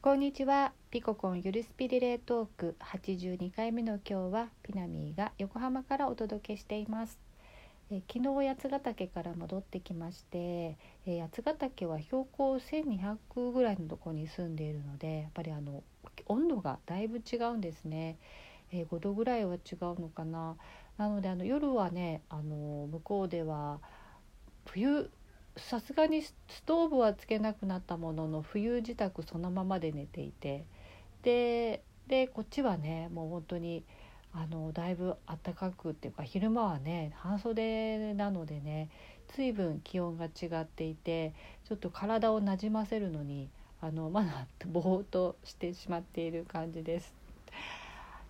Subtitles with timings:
[0.00, 0.72] こんにちは。
[0.92, 7.18] ピココンゆるスピリレートーク82回目の今日はピナミーが横浜からお届けしています。
[7.90, 15.82] え昨日八ヶ岳から戻ってきましてえ八ヶ岳は標高1200ぐらいのところに住んでいるのでやっぱりあの
[16.26, 18.18] 温度がだいぶ違うんですね、
[18.70, 20.56] え5度ぐらいは違うのかな。
[20.96, 23.80] なのであの夜はねあの向こうでは
[24.64, 25.10] 冬
[25.58, 26.34] さすがにス
[26.66, 30.64] トーブはつけなくなったものの冬自宅そのままで寝ていて
[31.22, 33.84] ででこっちはねもう本当に
[34.32, 38.88] あのだいぶ暖かくっていうか昼間はね半袖なのでね
[39.34, 41.34] 随分気温が違っていて
[41.68, 43.48] ちょっと体をなじませるのに
[43.80, 47.14] あのまだぼーっとしてしまっている感じです。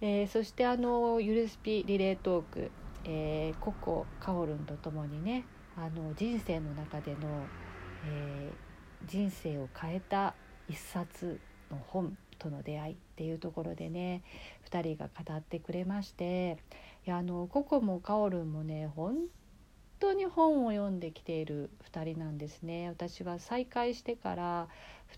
[0.00, 2.70] えー、そしてあのゆるスピリレートーク、
[3.04, 5.44] えー、ココカオルンとともにね
[5.76, 7.44] あの人生の中での、
[8.06, 10.34] えー、人生を変えた
[10.68, 11.38] 一冊
[11.70, 14.22] の本との出会いっていうところでね
[14.70, 16.58] 2人が語ってくれまして
[17.06, 19.16] いやあのココもカオルンもね本
[19.98, 22.88] 当に本を読んできている2人なんですね。
[22.88, 24.68] 私は再会してから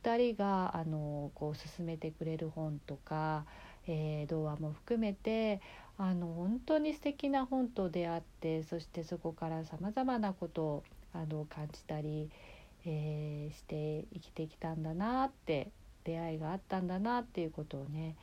[0.02, 3.44] 2人があのこう勧めてくれる本とか、
[3.86, 5.60] えー、童話も含めて
[6.00, 12.30] あの本当に素敵な本と出会ってそしてそこからさまざまなことをあの感じたり、
[12.86, 15.72] えー、して生きてきたんだなって
[16.04, 18.14] 出会いがあったんだなっていうことをね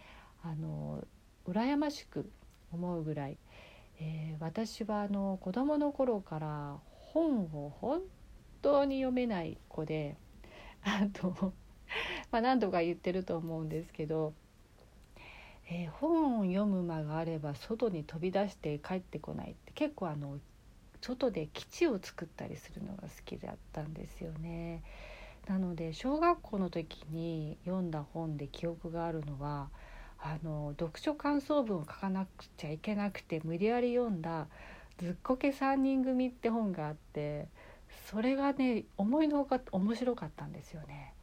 [0.42, 1.04] あの
[1.48, 2.30] 羨ましく
[2.72, 3.38] 思うぐらい、
[4.00, 8.02] えー、私はあの子どもの頃から本を本
[8.62, 10.16] 当に読めない子で
[10.84, 11.54] あと
[12.32, 14.34] まあ何度か言ってると思うんですけど
[15.68, 20.38] えー、本を読む間があれば外に飛び出して帰ってこないって結構あの
[21.02, 24.84] 外で基地を作ったりするのが好きだったんですよね。
[25.48, 29.70] なので小学校の時に読んだ本で記憶があるのは
[30.18, 34.48] あの読書感想文を書かなくちゃいけなくて無理やり読んだ
[34.98, 37.48] 「ずっこけ3人組」って本があって
[38.08, 41.14] それがね思いのほか面白かったんですよね。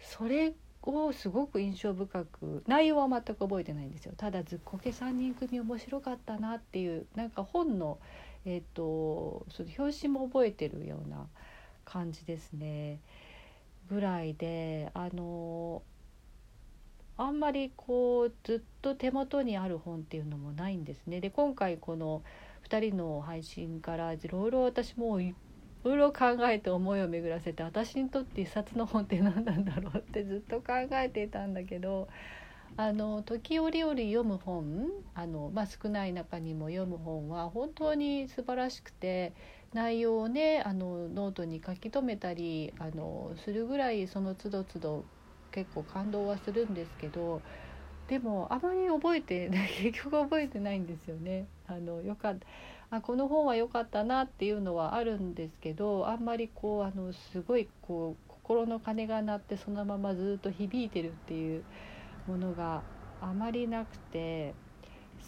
[0.00, 0.52] それ
[0.84, 7.98] をすごく印象深く内容は全く覚えてないんですよただずっこけ3人組面白かったなっていうなんか本の,、
[8.44, 11.26] えーと、その表紙も覚えてるような
[11.84, 13.00] 感じですね
[13.88, 15.82] ぐらいであの
[17.16, 21.20] あんまりこうずっと手元にある本っていうのもないんですね。
[21.20, 22.22] で今回この
[22.68, 25.34] 2人の配信からいろいろ私もいっ
[25.84, 32.08] いろいろ考えて思いを巡らせて私にとって一冊の本って何なんだろうってずっと考えていたんだけど
[32.76, 39.34] あの時折々読む本あの、まあ、少ない中にも読む本は本当に素晴らしくて
[39.72, 45.04] 内容をねあのノートに書き留めたりあのするぐらいその都度都度
[45.52, 47.42] 結構感動はするんですけど
[48.08, 49.48] でもあまり覚えて
[49.82, 51.46] 結局覚えてないんですよね。
[51.66, 52.46] あのよかった
[52.90, 61.64] あこの本は良かったなっていうのはあるんですけどあんまりこうあのすごいこう心の鐘が鳴ってそのままずっと響いてるっていう
[62.26, 62.82] ものが
[63.20, 64.54] あまりなくて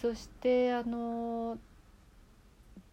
[0.01, 1.59] そしてあの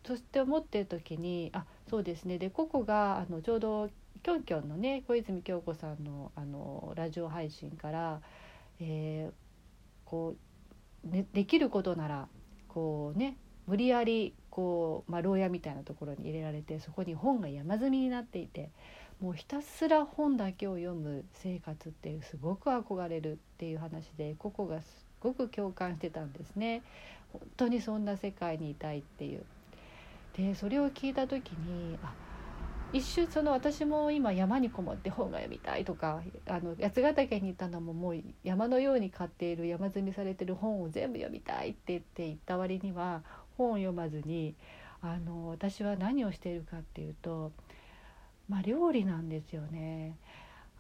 [0.06, 2.38] そして思ってる時にあそうですね。
[2.38, 3.90] でここがあのちょうど
[4.22, 8.22] きょんきょんのね小泉京子さんのあのラジオ配信から、
[8.80, 10.36] えー、こ
[11.06, 12.28] う、ね、できることなら
[12.68, 13.38] こうね
[13.68, 18.70] 無理やりこう、まあ、牢屋みたいなところに入れられてそこに本が山積みになっていて
[19.22, 26.82] もうひたすら本だけを読む生活っていうすごく憧れるっていう話でここがすごく共感してたんですね。
[27.32, 29.44] 本当にそんな世界にいたいっていう。
[30.36, 32.14] でそれを聞いた時にあ
[32.94, 43.24] 一瞬その私も今山にこもって本が読みたいとかあの八ヶ岳に行ったのももう山のように買っている山積みされてる本を全部読みたいって言って行った割には
[43.58, 44.56] 本を読まずに
[45.02, 47.52] あの私は何をしているかっていうと、
[48.48, 50.18] まあ、料理なんですよね。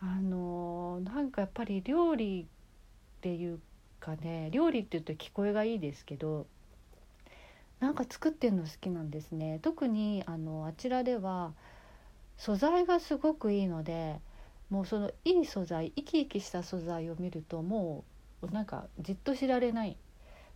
[0.01, 3.59] あのなんかやっぱり料理っていう
[3.99, 6.45] かね料理って言うと聞こえがいいですけど
[7.79, 9.59] なんか作ってるの好きなんですね。
[9.61, 11.53] 特にあのあちらでは
[12.37, 14.19] 素材がすごくいいので
[14.69, 18.03] もうそのいい素材生き生きした素材を見るとも
[18.41, 19.97] うなんかじっと知られない。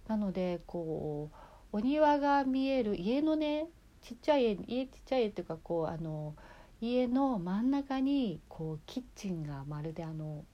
[0.08, 3.68] なのでこうお庭が見える家のね
[4.02, 6.36] ちっちゃい家家ちっちゃい家っていうかこうあの
[6.80, 10.46] 家の真ん中にこうキッチンがまるであの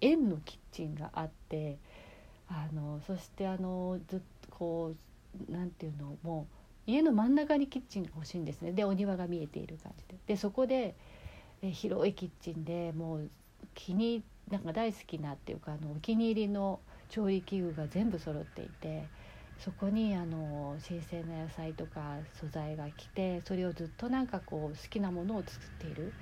[0.00, 1.78] 円のキッチンがあって
[2.48, 4.94] あのそしてあのずっとこ
[5.48, 6.46] うなんていうのも
[6.86, 8.72] う家の真ん中にキッチンが欲しいんですね。
[8.72, 10.16] でお庭が見えている感じで。
[10.26, 10.94] でそこで
[11.62, 13.30] え広いキッチンでもう
[13.74, 19.04] 気になんか大好きなっていうかあのお気に入りの調理器具が全部揃っていて
[19.58, 26.12] そこにあの新鮮な野菜とか素材が来てそれをずっとなんかこう好きなものを作っている。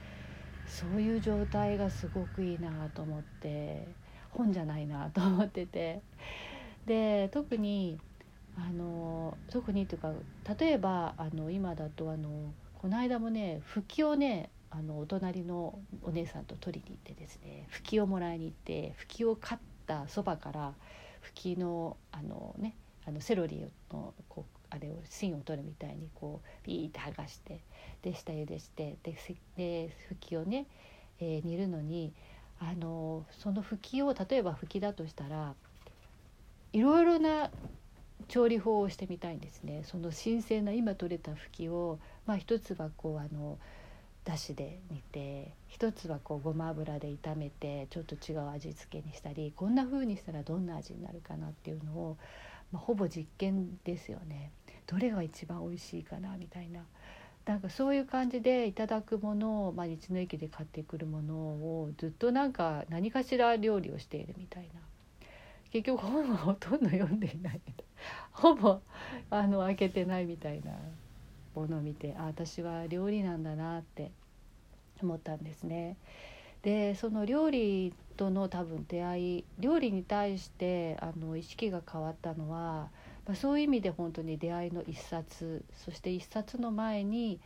[0.65, 3.89] そういう状態がすごくいいなと思って
[4.31, 6.03] 本じゃないなと思ってて。
[6.87, 8.01] で特に
[8.57, 10.13] あの特にというか
[10.59, 20.75] 例えばあの今だとあのこの間もねふきをねあのお隣のお姉さんと取りに行ってですねふきをもらいに行ってふきを買ったそばから
[21.21, 22.75] ふきのあのね
[23.07, 27.61] あのセロリのこうあれを芯を取るみたいにこうピーって剥がして
[28.03, 29.17] で下茹でしてで
[29.57, 30.67] でふきをね、
[31.21, 32.13] えー、煮るのに
[32.59, 35.55] あのそのふきを例えばふきだとしたら
[36.73, 37.51] いろいろな
[38.29, 39.83] 調理法をしてみたいんですね。
[39.85, 43.59] その新鮮な今取れたふきを、まあ、一つはこうあの
[44.25, 52.17] だしで煮て一つはこうごま油で炒めてちょっと違う味付けにしたりこんな風にしたらどんな味になるかなっていうのを、
[52.73, 54.51] まあ、ほぼ実験ですよね
[54.87, 56.85] どれが一番美味しいかなみたいな。
[57.45, 64.81] なんかそういう感じでいただくものを、まあ、道の駅で買ってくるものをずっとなんか何かしら料理をしているみたいな
[65.73, 67.61] 結局本はほとんど読んでいない
[68.31, 68.81] ほぼ
[69.31, 70.73] あの開けてないみたいな
[71.55, 74.13] ものを見てあ私は料理なんだなって
[75.03, 75.97] 思ったんですね。
[76.63, 82.91] でその料理との多分出会い料理に対してあの意識が変わったのは、
[83.27, 87.41] まあ、そういう意味で本当に出会いの一冊そして一冊の前に、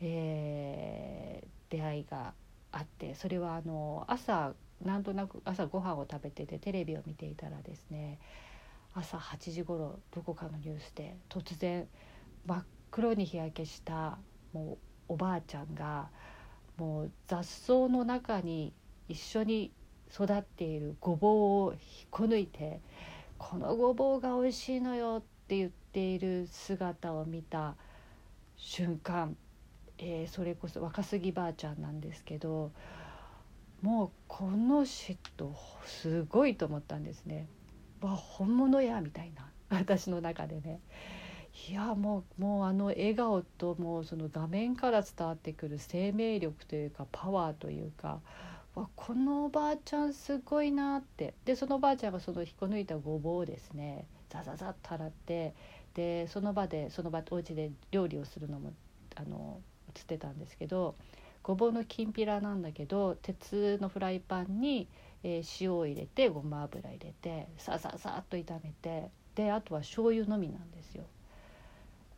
[0.00, 2.34] えー、出会いが
[2.70, 4.54] あってそれはあの朝
[4.84, 8.18] なんとなく朝ご飯を食べててテレビを見ていたらですね
[8.94, 11.88] 朝8時頃どこかのニュースで突然
[12.46, 14.18] 真っ黒に日焼けした
[14.52, 16.10] もうおばあちゃんが
[16.76, 18.72] もう雑草の中に
[19.08, 19.72] 一緒に
[20.12, 21.80] 育っているごぼうを引っ
[22.10, 22.80] こ抜いて
[23.38, 27.76] 「このごぼうが美味しいのよ」って言っている姿を見た
[28.56, 29.36] 瞬間、
[29.98, 32.70] えー、それこそ若杉ばあちゃんなんですけど
[33.80, 35.18] もうこの人
[35.84, 37.48] すごいと思ったんですね。
[38.00, 40.80] わ本物やみたいな私の中でね。
[41.68, 48.20] いやもうもうあの笑顔ともうその画面から伝わってくる生命力というかパワーというか
[48.74, 55.54] わこのおばあちゃんすごいなってでそのおばあちゃんがその引っこ抜いたごぼうをですねザザザッと洗って
[55.94, 58.72] でその場でその場お家で料理をするのも
[59.14, 59.60] あの
[59.94, 60.94] 映ってたんですけど
[61.42, 64.88] ごぼうのきんぴらなんだけど鉄のフライパンに、
[65.22, 71.04] えー、塩を入れてごま油入れてさささっと炒めてであとは醤油のみなんですよ。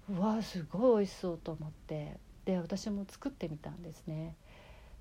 [0.08, 4.36] うわすごい美味しそうと思ってで私も作ってみたんですね。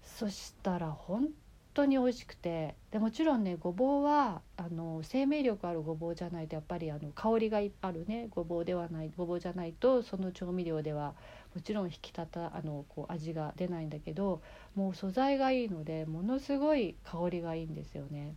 [0.04, 1.30] そしたら本
[1.74, 11.16] 当に美味しくてでもちろんねごぼうはあの生命力あるごぼうじゃないとやっぱりあの香りがあるねごぼうではないごぼうじゃないとその調味料では
[11.56, 14.42] もちろん引き立たあのこう味が出ないんだけど
[14.76, 18.36] もう素材がいいのでものすごい香りがいいんですよね。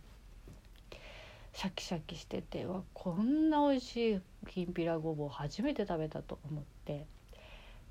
[1.57, 7.07] シャキシャキしててわこんな美味しいきんぴらごぼう初めて食べたと思って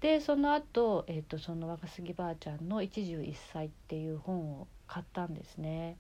[0.01, 5.97] でその後、えーと、その若杉ばあちゃんの「一汁一菜」っていう本を買ったんですね。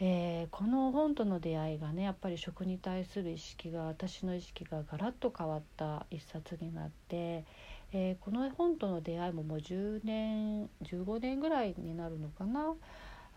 [0.00, 7.44] えー、この本との出会いがねやっぱり食に対する意識が私の意識がガラッと変わった一冊になって、
[7.92, 12.74] えー、この本との出会いももう10年15年ぐらいになるのかな、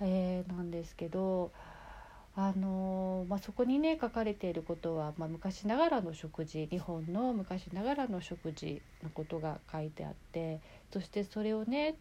[0.02, 1.52] えー、なんですけど
[2.39, 10.62] あのまあ、そこにね書かれていることは、まあ、昔ながらの食事日本の昔ながらの食事のことが書いてあって
[10.94, 11.96] そしてそれをね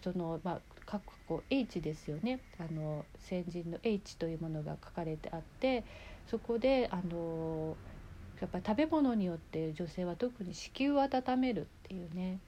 [0.00, 2.38] その、まあ、各こ H ですよね。
[2.60, 5.84] あの先人の H というものが書かれてあって
[6.28, 7.76] そこであの
[8.40, 12.38] やっぱり食べ物によって女性は特に子宮を温めるっていうね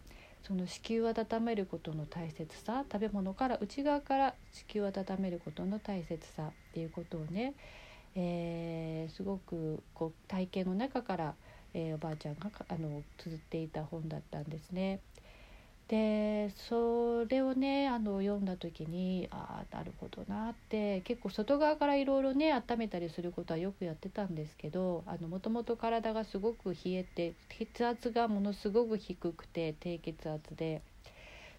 [0.46, 7.54] その子宮を温めることの大切さ食べ物から内側から子宮を温めることの大切さっていうことをね、
[8.14, 11.34] えー、すごくこう体験の中から、
[11.72, 15.00] えー、おばあちゃんがあの綴っていた本だったんですね。
[15.88, 30.80] でそれをねあの読んだ時にああなるほどなって結構外側からいろいろね温めたりすることはよくやってたんですけどもともと体がすごく冷えて血圧がものすごく低くて低血圧で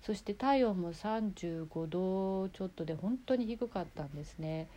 [0.01, 4.67] そして体温も35度ちょっとで本当に低かったんですね。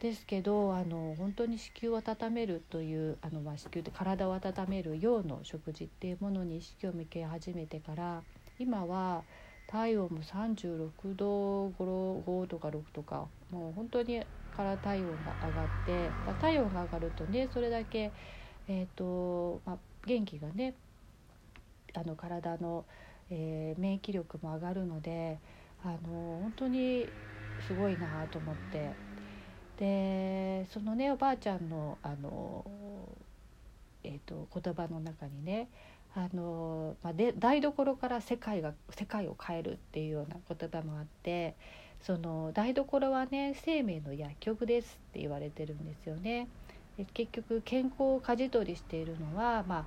[0.00, 8.22] ですけどあの本当に子宮を温めるというあの、まあ、子宮で体を温める用の食事っていうものに意識を向け始めてから
[8.58, 9.22] 今は
[9.66, 14.22] 体温も36度5とか6とかもう本当に
[14.56, 16.10] から体温が上がって
[16.40, 18.12] 体温が上がるとねそれだけ、
[18.66, 20.74] えーとまあ、元気がね
[21.94, 22.84] あの体の、
[23.30, 25.38] えー、免疫力も上がるので
[25.84, 27.06] あの本当に
[27.66, 29.08] すごいなと思って。
[29.78, 32.64] でそのねおばあちゃんのあの、
[34.02, 35.68] えーと、言葉の中にね
[36.14, 41.54] あの、まあ、で台所から世界が世界を変えるっていうような言葉もあって
[42.00, 46.48] その台所はね生命の薬局ですって言われてるんですよね。
[47.14, 49.84] 結局健康を舵取りしているのは、まあ、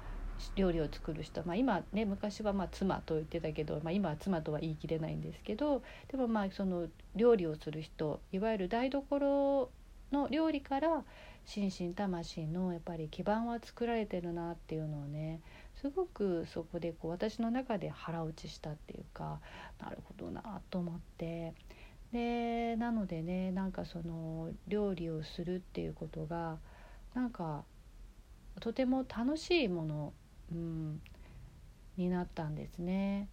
[0.56, 9.70] 料理を作る人、まあ、今ね昔はま妻と言ってたけど、まあ、今は妻とは言い切れないんですけどでもまあその料理をする人いわゆる台所
[10.12, 11.04] の料理から
[11.46, 15.42] 心身魂のやっぱり基盤は作られてるなっていうのをね
[15.82, 19.40] すごくそこでこう私の中で腹落ちしたっていうか
[19.82, 21.54] なるほどなと思って
[22.14, 26.58] でなのでねなんかその料理をするっていうことが
[27.16, 27.64] なんか
[28.60, 30.14] とても楽しいもの、
[30.52, 31.02] うん、
[31.98, 33.28] になったんですね。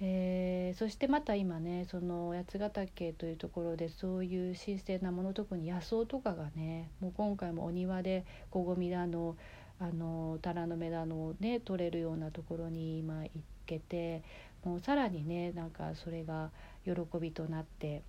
[0.00, 9.36] えー、そしてまた今ねその八ヶ岳というところでそういう新鮮なもの特に野草とかがねもう今回もお庭でこごみだの
[9.80, 13.30] あのタラの芽だのをね取れるようなところに今行
[13.66, 14.22] けて
[14.64, 16.50] もうさらにねなんかそれが
[16.84, 18.02] 喜びとなって、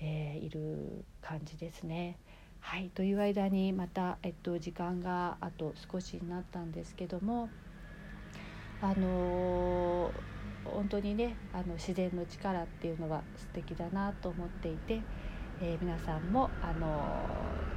[0.00, 2.18] えー、いる感じですね。
[2.60, 7.48] はいという間にまた、えっと、時間があと少しになったんですけども
[8.82, 10.12] あのー、
[10.64, 15.00] 本当にねあの自然の力っていうのは素敵だなと思っていて、
[15.60, 17.69] えー、皆さんも、あのー、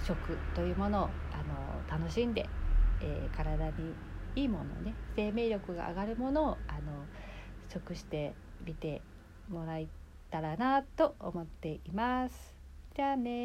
[0.00, 2.52] 食というものを、あの楽しんで、
[3.00, 3.98] え体に
[4.34, 7.08] いいものね生命力が上がるものを、あの
[7.72, 9.02] 食してみて
[9.48, 9.88] もらえ
[10.30, 12.34] たらなと思っています。
[12.96, 13.30] じゃあね